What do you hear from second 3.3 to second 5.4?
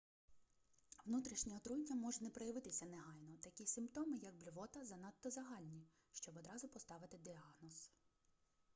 такі симптоми як блювота занадто